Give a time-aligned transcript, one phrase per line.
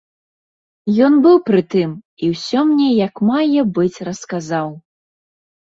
[1.07, 1.91] Ён быў пры тым
[2.27, 4.67] і ўсё мне як мае быць расказаў.